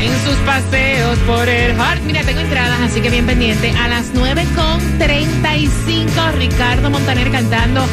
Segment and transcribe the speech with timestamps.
[0.00, 2.02] En sus paseos por el Heart.
[2.04, 3.70] Mira, tengo entradas, así que bien pendiente.
[3.70, 7.86] A las 9.35, Ricardo Montaner cantando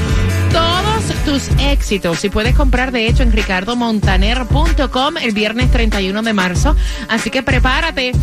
[0.51, 2.23] todos tus éxitos.
[2.23, 6.75] Y puedes comprar, de hecho, en ricardomontaner.com el viernes 31 de marzo.
[7.09, 8.13] Así que prepárate.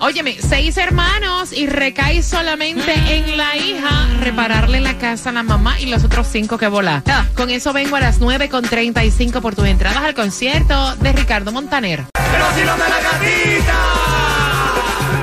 [0.00, 5.80] Óyeme, seis hermanos y recae solamente en la hija repararle la casa a la mamá
[5.80, 7.02] y los otros cinco que vola.
[7.34, 12.04] Con eso vengo a las 9.35 por tus entradas al concierto de Ricardo Montaner.
[12.38, 13.78] El vacilón de la gatita.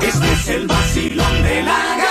[0.06, 2.05] Este es el vacilón de la gatita.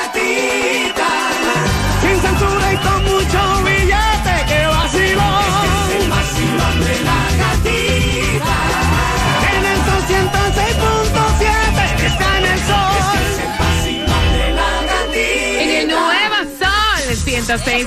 [17.56, 17.86] 106.7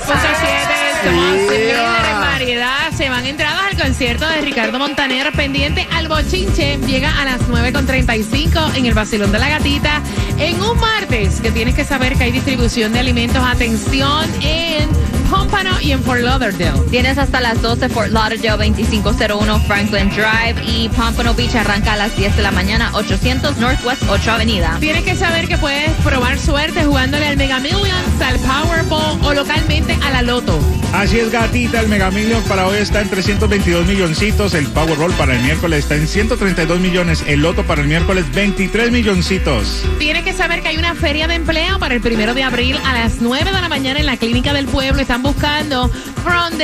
[1.05, 2.91] somos en variedad.
[2.97, 6.79] Se van entradas al concierto de Ricardo Montaner pendiente al bochinche.
[6.87, 10.01] Llega a las 9.35 en el Basilón de la Gatita.
[10.39, 13.45] En un martes que tienes que saber que hay distribución de alimentos.
[13.47, 14.89] Atención en
[15.29, 16.81] Pompano y en Fort Lauderdale.
[16.91, 22.17] Tienes hasta las 12 Fort Lauderdale 2501 Franklin Drive y Pompano Beach arranca a las
[22.17, 24.77] 10 de la mañana 800 Northwest 8 Avenida.
[24.81, 29.97] Tienes que saber que puedes probar suerte jugándole al Mega Millions, al Powerball o localmente
[30.03, 30.59] a la Loto.
[30.93, 31.81] Así es, gatita.
[31.81, 34.55] El Mega Million para hoy está en 322 milloncitos.
[34.55, 37.23] El Powerball para el miércoles está en 132 millones.
[37.27, 39.85] El Loto para el miércoles 23 milloncitos.
[39.99, 42.95] Tienes que saber que hay una feria de empleo para el primero de abril a
[42.95, 45.01] las 9 de la mañana en la Clínica del Pueblo.
[45.23, 45.91] Buscando
[46.23, 46.59] front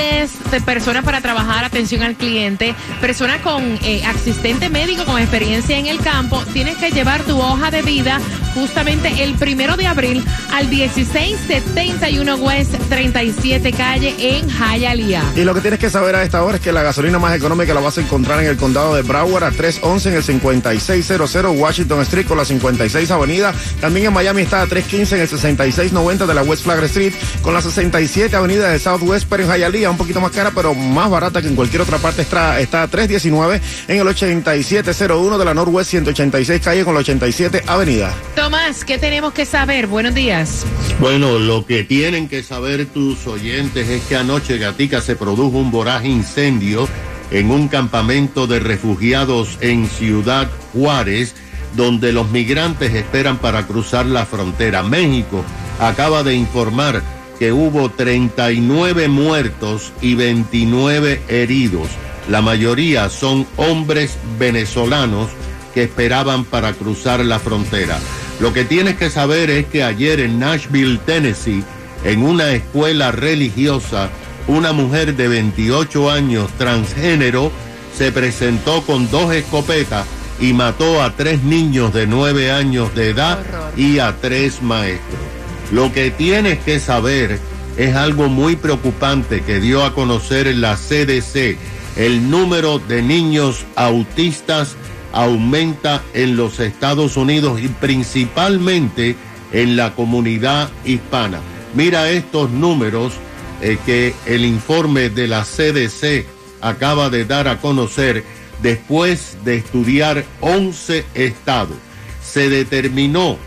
[0.64, 5.98] personas para trabajar, atención al cliente, personas con eh, asistente médico con experiencia en el
[5.98, 6.42] campo.
[6.52, 8.20] Tienes que llevar tu hoja de vida
[8.54, 15.32] justamente el primero de abril al 1671 West 37 Calle en Hialeah.
[15.36, 17.74] Y lo que tienes que saber a esta hora es que la gasolina más económica
[17.74, 22.00] la vas a encontrar en el condado de Broward a 311 en el 5600 Washington
[22.02, 23.52] Street con la 56 Avenida.
[23.80, 27.54] También en Miami está a 315 en el 6690 de la West Flagler Street con
[27.54, 31.40] la 67 Avenida de Southwest, pero en Hialeah un poquito más cara, pero más barata
[31.40, 32.22] que en cualquier otra parte.
[32.22, 37.62] Está, está a 319 en el 8701 de la Northwest 186 Calle con la 87
[37.66, 38.14] Avenida.
[38.36, 39.86] Tomás, ¿qué tenemos que saber?
[39.86, 40.66] Buenos días.
[41.00, 45.70] Bueno, lo que tienen que saber tus oyentes es que anoche, Gatica, se produjo un
[45.70, 46.86] voraz incendio
[47.30, 51.34] en un campamento de refugiados en Ciudad Juárez,
[51.76, 54.82] donde los migrantes esperan para cruzar la frontera.
[54.82, 55.42] México
[55.80, 57.02] acaba de informar
[57.38, 61.88] que hubo 39 muertos y 29 heridos.
[62.28, 65.30] La mayoría son hombres venezolanos
[65.74, 67.98] que esperaban para cruzar la frontera.
[68.40, 71.64] Lo que tienes que saber es que ayer en Nashville, Tennessee,
[72.04, 74.08] en una escuela religiosa,
[74.46, 77.50] una mujer de 28 años transgénero
[77.96, 80.06] se presentó con dos escopetas
[80.40, 83.38] y mató a tres niños de 9 años de edad
[83.76, 85.33] y a tres maestros.
[85.72, 87.38] Lo que tienes que saber
[87.76, 91.56] es algo muy preocupante que dio a conocer la CDC.
[91.96, 94.76] El número de niños autistas
[95.12, 99.16] aumenta en los Estados Unidos y principalmente
[99.52, 101.40] en la comunidad hispana.
[101.74, 103.14] Mira estos números
[103.62, 106.26] eh, que el informe de la CDC
[106.60, 108.24] acaba de dar a conocer
[108.62, 111.76] después de estudiar 11 estados.
[112.22, 113.38] Se determinó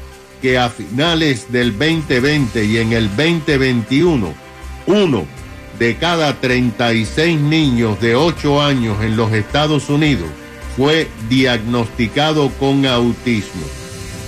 [0.41, 4.33] que a finales del 2020 y en el 2021,
[4.87, 5.25] uno
[5.79, 10.29] de cada 36 niños de 8 años en los Estados Unidos
[10.75, 13.65] fue diagnosticado con autismo.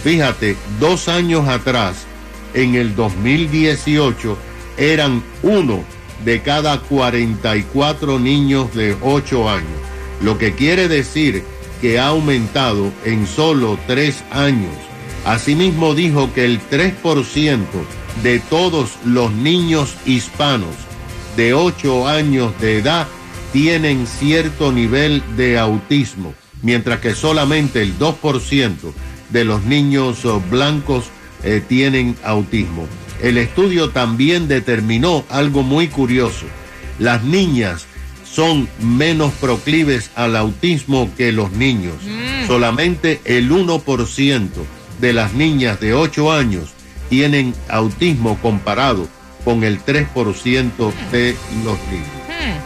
[0.04, 2.06] Fíjate, dos años atrás,
[2.54, 4.38] en el 2018,
[4.78, 5.84] eran uno
[6.26, 9.80] de cada 44 niños de 8 años,
[10.22, 11.44] lo que quiere decir
[11.82, 14.89] que ha aumentado en solo tres años
[15.26, 17.66] Asimismo dijo que el 3%
[18.24, 20.76] de todos los niños hispanos
[21.36, 23.08] de 8 años de edad
[23.54, 28.94] tienen cierto nivel de autismo, mientras que solamente el 2%
[29.30, 30.20] de los niños
[30.50, 31.06] blancos
[31.44, 32.88] eh, tienen autismo.
[33.22, 36.46] El estudio también determinó algo muy curioso.
[37.00, 37.86] Las niñas
[38.24, 41.96] son menos proclives al autismo que los niños.
[42.48, 44.48] Solamente el 1%
[45.00, 46.70] de las niñas de 8 años
[47.10, 49.08] tienen autismo comparado
[49.44, 52.08] con el 3% de los niños.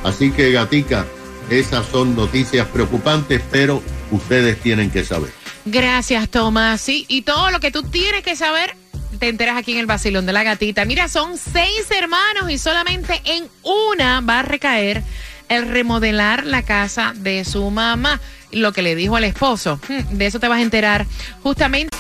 [0.04, 1.06] Así que, gatica,
[1.50, 3.82] esas son noticias preocupantes, pero
[4.12, 5.32] ustedes tienen que saber.
[5.66, 6.82] Gracias, Tomás.
[6.82, 8.76] Sí, y todo lo que tú tienes que saber
[9.20, 10.84] te enteras aquí en el Basilón de la Gatita.
[10.86, 15.04] Mira, son seis hermanos y solamente en una va a recaer
[15.50, 18.20] el remodelar la casa de su mamá.
[18.52, 19.80] Lo que le dijo al esposo.
[19.88, 21.06] Hmm, De eso te vas a enterar
[21.42, 21.96] justamente.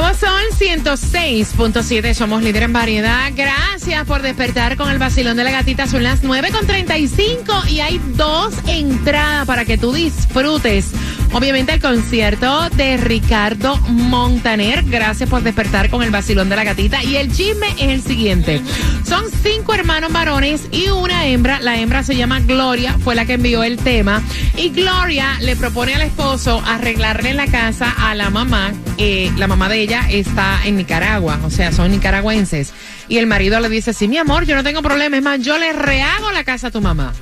[0.00, 3.32] Nuevo Sol 106.7 somos líder en variedad.
[3.34, 5.86] Gracias por despertar con el vacilón de la gatita.
[5.86, 10.90] Son las 9.35 y hay dos entradas para que tú disfrutes.
[11.36, 14.82] Obviamente el concierto de Ricardo Montaner.
[14.84, 17.04] Gracias por despertar con el vacilón de la gatita.
[17.04, 18.62] Y el chisme es el siguiente.
[19.06, 21.60] Son cinco hermanos varones y una hembra.
[21.60, 24.22] La hembra se llama Gloria, fue la que envió el tema.
[24.56, 28.72] Y Gloria le propone al esposo arreglarle la casa a la mamá.
[28.96, 32.72] Eh, la mamá de ella está en Nicaragua, o sea, son nicaragüenses.
[33.08, 35.58] Y el marido le dice, sí, mi amor, yo no tengo problema, es más, yo
[35.58, 37.12] le rehago la casa a tu mamá.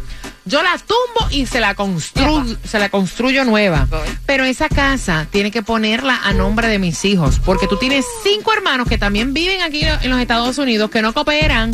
[0.47, 3.89] Yo la tumbo y se la, constru se la construyo nueva.
[4.27, 8.53] Pero esa casa tiene que ponerla a nombre de mis hijos, porque tú tienes cinco
[8.53, 11.73] hermanos que también viven aquí en los Estados Unidos, que no cooperan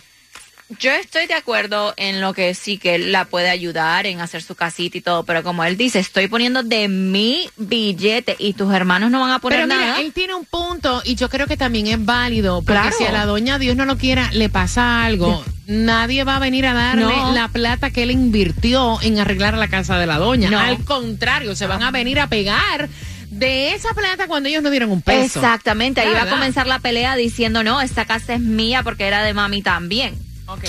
[0.79, 4.41] Yo estoy de acuerdo en lo que sí que él la puede ayudar en hacer
[4.41, 8.73] su casita y todo, pero como él dice, estoy poniendo de mi billete y tus
[8.73, 10.01] hermanos no van a poner Pero mira, nada.
[10.01, 12.63] él tiene un punto y yo creo que también es válido.
[12.63, 12.97] Porque Claro.
[12.97, 16.65] si a la doña Dios no lo quiera, le pasa algo, nadie va a venir
[16.67, 17.33] a darle No.
[17.33, 20.51] la plata que él invirtió en arreglar la casa de la doña.
[20.51, 20.61] No.
[20.61, 22.89] Al contrario, se van a venir a pegar
[23.29, 25.41] de esa plata cuando ellos no dieron un peso.
[25.41, 29.25] Exactamente, ahí va a comenzar la pelea diciendo, no, esta casa es mía porque era
[29.25, 30.15] de mami también.
[30.51, 30.65] Ok.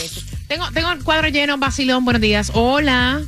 [0.47, 2.51] Tengo, tengo el cuadro lleno, Basilón, buenos días.
[2.53, 3.21] Hola.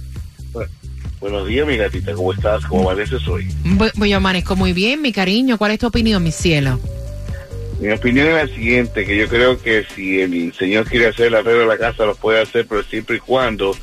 [1.19, 2.65] Buenos días, mi gatita, ¿cómo estás?
[2.65, 3.47] ¿Cómo amaneces hoy?
[3.63, 5.57] Voy, yo amanezco muy bien, mi cariño.
[5.57, 6.79] ¿Cuál es tu opinión, mi cielo?
[7.79, 11.35] Mi opinión es la siguiente, que yo creo que si el señor quiere hacer el
[11.35, 13.75] arreglo de la casa, lo puede hacer, pero siempre y cuando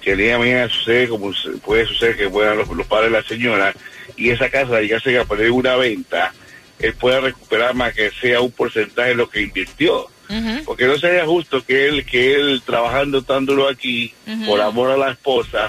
[0.00, 1.32] que el día de mañana sucede como
[1.64, 3.74] puede suceder que puedan los, los padres de la señora
[4.16, 6.32] y esa casa llegase a poner una venta,
[6.78, 10.08] él pueda recuperar más que sea un porcentaje de lo que invirtió.
[10.64, 14.12] Porque no sería justo que él, que él trabajando tan duro aquí,
[14.46, 15.68] por amor a la esposa,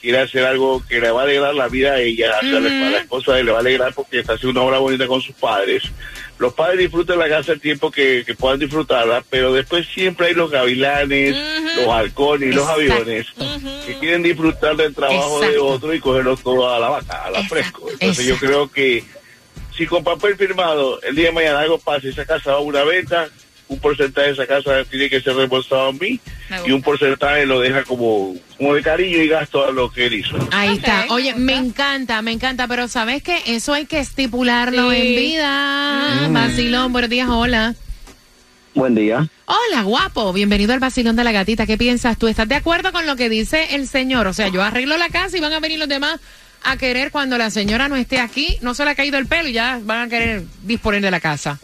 [0.00, 2.90] quiera hacer algo que le va a alegrar la vida a ella, a la- a
[2.90, 5.20] la esposa de él le va a alegrar porque está haciendo una obra bonita con
[5.20, 5.82] sus padres.
[6.38, 10.34] Los padres disfrutan la casa el tiempo que, que puedan disfrutarla, pero después siempre hay
[10.34, 11.34] los gavilanes,
[11.76, 13.26] los halcones y los aviones
[13.86, 17.40] que quieren disfrutar del trabajo de otro y cogerlo todo a la vaca, a la
[17.40, 17.54] Exacto.
[17.56, 17.88] fresco.
[17.90, 19.02] Entonces yo creo que
[19.76, 22.60] si con papel firmado el día de mañana algo pasa y esa casa va a
[22.60, 23.28] una venta,
[23.68, 26.18] un porcentaje de esa casa tiene que ser reembolsado a mí
[26.66, 30.14] y un porcentaje lo deja como, como de cariño y gasto a lo que él
[30.14, 30.36] hizo.
[30.52, 31.06] Ahí está.
[31.10, 33.38] Oye, me encanta, me encanta, pero ¿sabes qué?
[33.46, 34.96] Eso hay que estipularlo Sí.
[34.96, 36.28] en vida.
[36.30, 37.74] Vacilón, buenos días, hola.
[38.74, 39.26] Buen día.
[39.46, 40.32] Hola, guapo.
[40.32, 41.66] Bienvenido al vacilón de la gatita.
[41.66, 42.28] ¿Qué piensas tú?
[42.28, 44.26] ¿Estás de acuerdo con lo que dice el señor?
[44.28, 46.20] O sea, yo arreglo la casa y van a venir los demás
[46.62, 49.48] a querer cuando la señora no esté aquí, no se le ha caído el pelo
[49.48, 51.58] y ya van a querer disponer de la casa.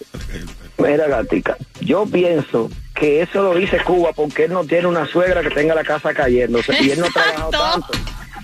[0.79, 5.41] Mira, gatica, yo pienso que eso lo dice Cuba porque él no tiene una suegra
[5.43, 7.89] que tenga la casa cayéndose y él no ha trabajado tanto.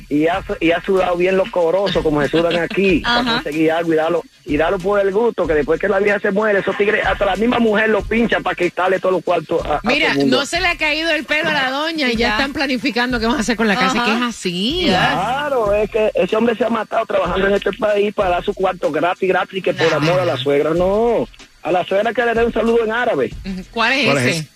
[0.08, 3.22] Y ha, y ha sudado bien los corosos como se sudan aquí Ajá.
[3.22, 6.18] para conseguir algo y darlo, y darlo por el gusto, que después que la vieja
[6.18, 9.64] se muere, esos tigres, hasta la misma mujer lo pincha para quitarle todos los cuartos
[9.64, 10.38] a, a Mira, todo el mundo.
[10.40, 12.30] no se le ha caído el pelo a la doña y ya, Ya.
[12.32, 14.02] están planificando qué van a hacer con la casa.
[14.02, 14.04] Ajá.
[14.06, 14.82] ¿Qué es así?
[14.88, 18.52] Claro, es que ese hombre se ha matado trabajando en este país para dar su
[18.52, 21.28] cuarto gratis, gratis, que por amor a la suegra, no.
[21.62, 23.32] A la suegra que le dé un saludo en árabe.
[23.70, 24.38] ¿Cuál es ¿Cuál es ese?
[24.38, 24.48] ese?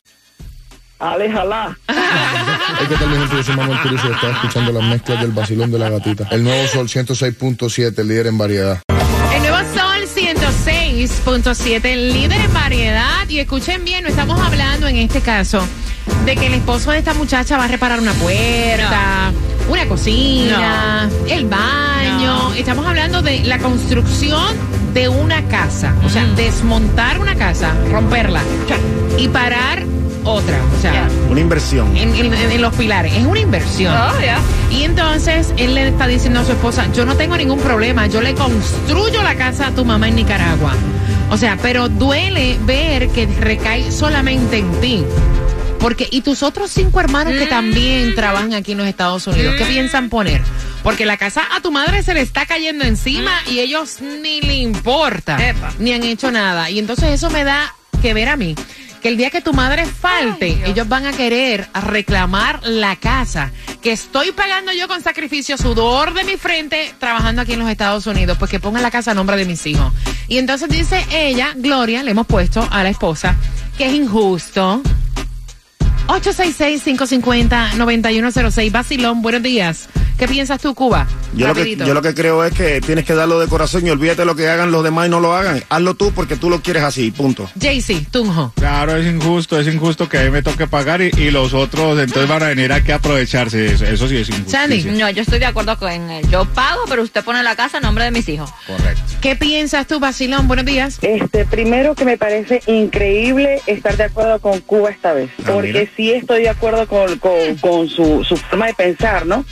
[0.99, 1.77] Aléjala.
[1.89, 5.79] Hay que mi gente, yo soy Manuel y está escuchando las mezclas del vacilón de
[5.79, 6.29] la gatita.
[6.31, 8.81] El nuevo Sol 106.7, el líder en variedad.
[9.35, 13.29] El nuevo Sol 106.7, el líder en variedad.
[13.29, 15.67] Y escuchen bien, no estamos hablando en este caso
[16.25, 19.33] de que el esposo de esta muchacha va a reparar una puerta,
[19.69, 22.49] una cocina, el baño.
[22.51, 22.55] No.
[22.55, 24.55] Estamos hablando de la construcción
[24.93, 25.95] de una casa.
[26.05, 26.37] O sea, Mm.
[26.37, 28.41] desmontar una casa, romperla
[29.19, 29.83] y parar
[30.25, 30.57] otra.
[30.79, 31.09] O sea.
[31.31, 31.97] Una inversión.
[31.97, 33.13] en, en- en los pilares.
[33.15, 33.95] Es una inversión.
[33.95, 34.73] Oh.
[34.73, 38.21] Y entonces él le está diciendo a su esposa, yo no tengo ningún problema, yo
[38.21, 40.73] le construyo la casa a tu mamá en Nicaragua.
[41.31, 45.05] O sea, pero duele ver que recae solamente en ti.
[45.85, 49.67] Porque, y tus otros cinco hermanos que también trabajan aquí en los Estados Unidos, ¿qué
[49.67, 50.41] piensan poner?
[50.83, 54.55] Porque la casa a tu madre se le está cayendo encima y ellos ni le
[54.55, 55.75] importa, Epa.
[55.79, 56.71] ni han hecho nada.
[56.71, 58.55] Y entonces eso me da que ver a mí,
[59.03, 63.53] que el día que tu madre falte, Ay, ellos van a querer reclamar la casa
[63.83, 68.07] que estoy pagando yo con sacrificio, sudor de mi frente, trabajando aquí en los Estados
[68.07, 69.93] Unidos, pues que pongan la casa a nombre de mis hijos.
[70.29, 73.37] Y entonces dice ella, Gloria, le hemos puesto a la esposa,
[73.77, 74.81] que es injusto.
[76.09, 78.71] 866-550-9106.
[78.71, 79.89] Basilón, buenos días.
[80.19, 81.07] ¿Qué piensas tú, Cuba?
[81.35, 83.91] Yo lo, que, yo lo que creo es que tienes que darlo de corazón y
[83.91, 85.63] olvídate lo que hagan los demás y no lo hagan.
[85.69, 87.51] Hazlo tú porque tú lo quieres así, punto.
[87.61, 88.53] Jaycee, Tunjo.
[88.55, 91.99] Claro, es injusto, es injusto que a mí me toque pagar y, y los otros
[91.99, 93.67] entonces van a venir aquí a aprovecharse.
[93.67, 94.51] Eso, eso sí es injusto.
[94.53, 94.85] Sandy.
[94.85, 96.25] No, yo estoy de acuerdo con él.
[96.31, 98.51] Yo pago, pero usted pone la casa a nombre de mis hijos.
[98.69, 99.03] Correcto.
[99.21, 100.47] ¿Qué piensas tú, Basilón?
[100.47, 100.99] Buenos días.
[101.03, 105.73] Este, primero que me parece increíble estar de acuerdo con Cuba esta vez, Ah, porque
[105.73, 105.91] mira.
[105.97, 109.45] sí estoy de acuerdo con, con, con su, su forma de pensar, ¿no?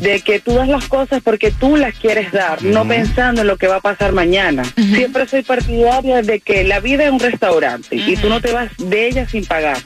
[0.00, 3.56] De que tú das las cosas porque tú las quieres dar, no pensando en lo
[3.56, 4.62] que va a pasar mañana.
[4.94, 8.70] Siempre soy partidaria de que la vida es un restaurante y tú no te vas
[8.78, 9.78] de ella sin pagar.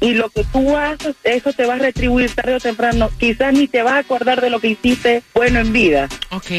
[0.00, 3.10] Y lo que tú haces, eso te va a retribuir tarde o temprano.
[3.18, 6.08] Quizás ni te vas a acordar de lo que hiciste bueno en vida.
[6.30, 6.50] Ok.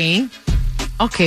[0.98, 1.20] Ok.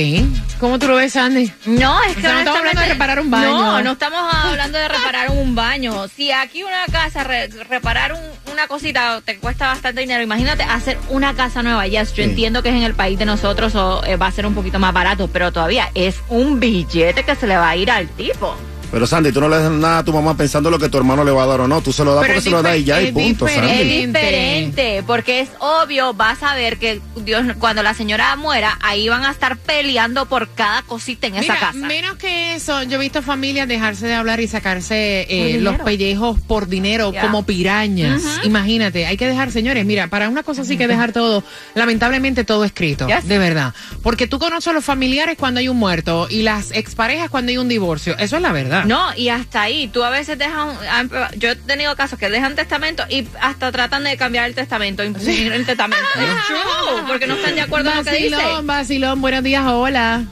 [0.59, 1.51] ¿Cómo tú lo ves, Sandy?
[1.65, 3.49] No, es O que sea, no estamos hablando de reparar un baño.
[3.49, 6.07] No, no estamos hablando de reparar un baño.
[6.07, 10.97] Si aquí una casa, re- reparar un- una cosita te cuesta bastante dinero, imagínate hacer
[11.07, 11.87] una casa nueva.
[11.87, 12.23] Ya, yo Sí.
[12.23, 14.79] entiendo que es en el país de nosotros o eh, va a ser un poquito
[14.79, 18.53] más barato, pero todavía es un billete que se le va a ir al tipo.
[18.91, 21.23] Pero Sandy, tú no le das nada a tu mamá pensando lo que tu hermano
[21.23, 21.81] le va a dar o no.
[21.81, 23.69] Tú se lo das Pero porque se lo das y ya, y punto, Sandy.
[23.71, 25.03] Es Diferente.
[25.05, 29.31] porque es obvio, vas a ver que Dios, cuando la señora muera, ahí van a
[29.31, 31.73] estar peleando por cada cosita en esa casa.
[31.73, 36.39] menos que eso, yo he visto familias dejarse de hablar y sacarse eh, los pellejos
[36.41, 38.23] por dinero como pirañas.
[38.43, 41.43] Imagínate, hay que dejar, señores, mira, para una cosa sí que dejar todo,
[41.75, 43.27] lamentablemente todo escrito, Yes.
[43.27, 43.73] de verdad.
[44.01, 47.57] Porque tú conoces a los familiares cuando hay un muerto y las exparejas cuando hay
[47.57, 48.17] un divorcio.
[48.17, 48.78] Eso es la verdad.
[48.85, 52.29] No, y hasta ahí, tú a veces dejas, un- ah, yo he tenido casos que
[52.29, 56.05] dejan testamento y hasta tratan de cambiar el testamento, impugnar el testamento.
[56.15, 58.35] True, porque no están de acuerdo en lo que dice.
[58.35, 60.23] Vacilón, vacilón, buenos días, hola.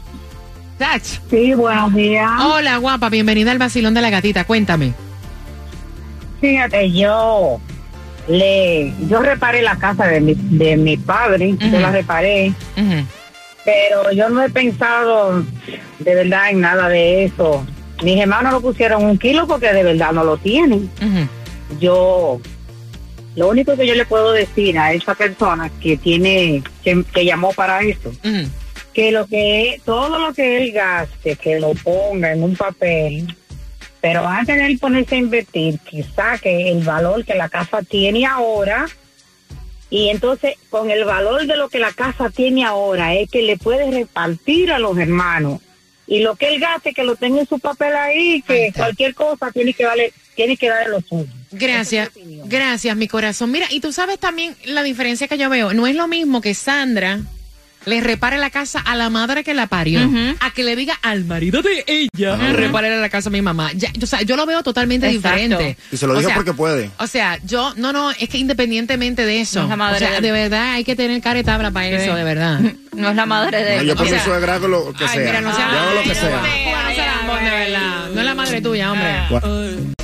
[0.78, 1.02] Tach.
[1.30, 2.30] Sí, buenos días.
[2.42, 4.94] Hola, guapa, bienvenida al vacilón de la gatita, cuéntame.
[6.42, 7.60] Fíjate, yo
[8.28, 12.54] le, yo reparé la casa de mi, de mi padre, yo la reparé,
[13.66, 15.44] pero yo no he pensado
[16.00, 17.66] de verdad en nada de eso.
[18.04, 20.90] Mis hermanos lo pusieron un kilo porque de verdad no lo tienen.
[21.80, 22.40] Yo,
[23.36, 27.52] lo único que yo le puedo decir a esa persona que tiene, que, que llamó
[27.54, 28.12] para eso,
[28.94, 33.36] que lo que todo lo que él gaste, que lo ponga en un papel,
[34.02, 38.26] pero antes de él ponerse a invertir, que saque el valor que la casa tiene
[38.26, 38.88] ahora,
[39.90, 43.58] y entonces con el valor de lo que la casa tiene ahora, es que le
[43.58, 45.62] puede repartir a los hermanos.
[46.08, 49.52] Y lo que él gaste, que lo tenga en su papel ahí, que cualquier cosa
[49.52, 51.28] tiene que darle, tiene que darle lo suyo.
[51.52, 52.12] Gracias,
[52.46, 53.52] gracias, mi corazón.
[53.52, 55.74] Mira, y tú sabes también la diferencia que yo veo.
[55.74, 57.20] No es lo mismo que Sandra
[57.88, 60.02] le repare la casa a la madre que la parió,
[60.42, 63.72] a que le diga al marido de ella, repare la casa a mi mamá.
[63.74, 65.38] Ya, o sea, yo lo veo totalmente Exacto.
[65.40, 65.78] diferente.
[65.92, 66.92] Y se lo O digo sea, porque puede.
[67.00, 70.10] O sea, yo, no, no, es que independientemente de eso, No es la madre o
[70.10, 72.60] sea, de verdad hay que tener caretabla para eso, de verdad.
[72.94, 75.10] No es la madre de No, yo por O mi suegra hago lo que Ay,
[75.10, 75.26] sea.
[75.26, 76.42] mira, no sea lo que sea.
[78.14, 79.97] No es la madre tuya, hombre.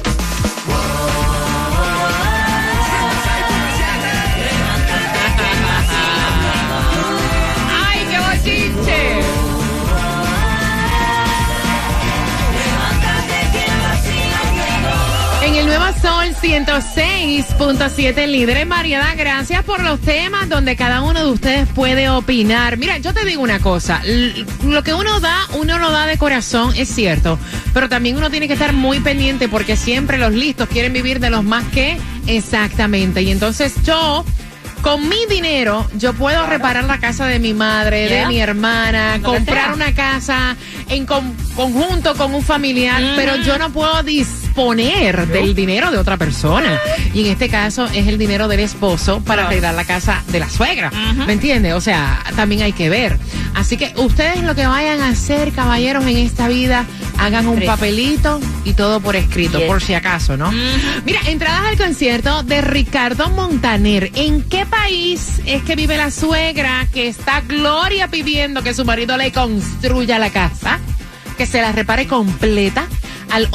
[16.03, 19.15] Sol 106.7, líder en variedad.
[19.15, 22.75] Gracias por los temas donde cada uno de ustedes puede opinar.
[22.75, 24.01] Mira, yo te digo una cosa.
[24.65, 27.39] Lo que uno da, uno lo da de corazón, es cierto.
[27.74, 31.29] Pero también uno tiene que estar muy pendiente porque siempre los listos quieren vivir de
[31.29, 33.22] los más que exactamente.
[33.22, 34.25] Y entonces yo.
[34.84, 38.22] Con mi dinero, yo puedo reparar la casa de mi madre, Yeah.
[38.24, 40.58] de mi hermana, comprar una casa
[40.90, 46.18] en con- conjunto con un familiar, pero yo no puedo disponer del dinero de otra
[46.18, 46.78] persona.
[47.13, 50.50] Y en este caso es el dinero del esposo para arreglar la casa de la
[50.50, 50.92] suegra.
[51.25, 51.74] ¿Me entiendes?
[51.75, 53.18] O sea, también hay que ver.
[53.56, 56.86] Así que ustedes lo que vayan a hacer, caballeros, en esta vida,
[57.25, 59.68] hagan un papelito y todo por escrito, Yes.
[59.68, 60.51] por si acaso, ¿no?
[61.06, 64.12] Mira, entradas al concierto de Ricardo Montaner.
[64.15, 69.15] ¿En qué país es que vive la suegra que está Gloria pidiendo que su marido
[69.18, 70.80] le construya la casa?
[71.38, 72.88] Que se la repare completa
[73.32, 73.50] al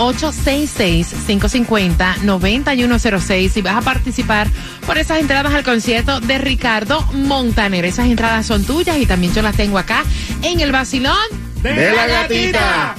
[2.26, 4.48] 866-550-9106 y vas a participar
[4.87, 7.85] por esas entradas al concierto de Ricardo Montaner.
[7.85, 10.02] Esas entradas son tuyas y también yo las tengo acá
[10.42, 11.16] en el vacilón
[11.62, 12.94] De la gatita.